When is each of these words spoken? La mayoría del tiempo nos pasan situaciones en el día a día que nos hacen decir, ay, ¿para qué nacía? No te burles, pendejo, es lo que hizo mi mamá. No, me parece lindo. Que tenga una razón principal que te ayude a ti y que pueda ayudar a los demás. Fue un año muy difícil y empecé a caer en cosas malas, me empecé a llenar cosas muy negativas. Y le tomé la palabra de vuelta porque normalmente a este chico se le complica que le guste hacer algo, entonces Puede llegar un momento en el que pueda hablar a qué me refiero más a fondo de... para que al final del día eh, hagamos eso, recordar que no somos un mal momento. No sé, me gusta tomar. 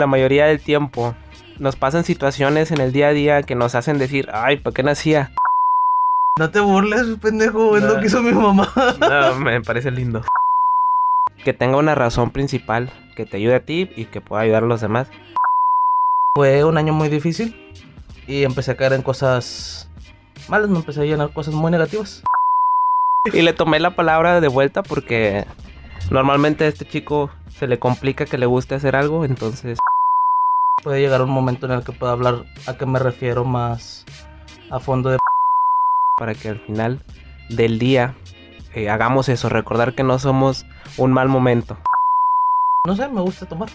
La 0.00 0.06
mayoría 0.06 0.46
del 0.46 0.60
tiempo 0.60 1.16
nos 1.58 1.74
pasan 1.74 2.04
situaciones 2.04 2.70
en 2.70 2.80
el 2.80 2.92
día 2.92 3.08
a 3.08 3.12
día 3.12 3.42
que 3.42 3.56
nos 3.56 3.74
hacen 3.74 3.98
decir, 3.98 4.28
ay, 4.32 4.58
¿para 4.58 4.72
qué 4.72 4.84
nacía? 4.84 5.32
No 6.38 6.50
te 6.50 6.60
burles, 6.60 7.18
pendejo, 7.20 7.76
es 7.76 7.82
lo 7.82 7.98
que 7.98 8.06
hizo 8.06 8.22
mi 8.22 8.30
mamá. 8.30 8.68
No, 9.00 9.34
me 9.40 9.60
parece 9.60 9.90
lindo. 9.90 10.22
Que 11.44 11.52
tenga 11.52 11.78
una 11.78 11.96
razón 11.96 12.30
principal 12.30 12.92
que 13.16 13.26
te 13.26 13.38
ayude 13.38 13.56
a 13.56 13.64
ti 13.64 13.90
y 13.96 14.04
que 14.04 14.20
pueda 14.20 14.42
ayudar 14.42 14.62
a 14.62 14.66
los 14.66 14.80
demás. 14.80 15.08
Fue 16.36 16.62
un 16.62 16.78
año 16.78 16.92
muy 16.92 17.08
difícil 17.08 17.74
y 18.28 18.44
empecé 18.44 18.70
a 18.70 18.76
caer 18.76 18.92
en 18.92 19.02
cosas 19.02 19.90
malas, 20.48 20.70
me 20.70 20.78
empecé 20.78 21.00
a 21.00 21.06
llenar 21.06 21.32
cosas 21.32 21.54
muy 21.54 21.72
negativas. 21.72 22.22
Y 23.32 23.42
le 23.42 23.52
tomé 23.52 23.80
la 23.80 23.96
palabra 23.96 24.40
de 24.40 24.46
vuelta 24.46 24.84
porque 24.84 25.44
normalmente 26.12 26.66
a 26.66 26.68
este 26.68 26.84
chico 26.84 27.32
se 27.48 27.66
le 27.66 27.80
complica 27.80 28.26
que 28.26 28.38
le 28.38 28.46
guste 28.46 28.76
hacer 28.76 28.94
algo, 28.94 29.24
entonces 29.24 29.80
Puede 30.82 31.00
llegar 31.00 31.22
un 31.22 31.30
momento 31.30 31.66
en 31.66 31.72
el 31.72 31.84
que 31.84 31.92
pueda 31.92 32.12
hablar 32.12 32.44
a 32.66 32.76
qué 32.76 32.86
me 32.86 32.98
refiero 32.98 33.44
más 33.44 34.04
a 34.70 34.78
fondo 34.78 35.10
de... 35.10 35.18
para 36.16 36.34
que 36.34 36.48
al 36.48 36.60
final 36.60 37.04
del 37.48 37.78
día 37.78 38.14
eh, 38.74 38.88
hagamos 38.88 39.28
eso, 39.28 39.48
recordar 39.48 39.94
que 39.94 40.04
no 40.04 40.18
somos 40.18 40.66
un 40.96 41.12
mal 41.12 41.28
momento. 41.28 41.78
No 42.86 42.94
sé, 42.94 43.08
me 43.08 43.20
gusta 43.20 43.46
tomar. 43.46 43.70